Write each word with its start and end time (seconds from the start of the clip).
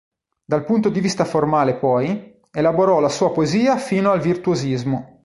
Dal 0.43 0.65
punto 0.65 0.89
di 0.89 0.99
vista 0.99 1.25
formale 1.25 1.75
poi, 1.77 2.39
elaborò 2.49 2.99
la 2.99 3.07
sua 3.07 3.31
poesia 3.31 3.77
fino 3.77 4.09
al 4.09 4.19
virtuosismo. 4.19 5.19